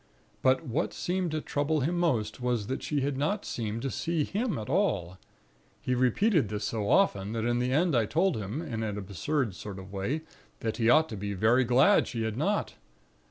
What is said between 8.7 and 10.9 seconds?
an absurd sort of way, that he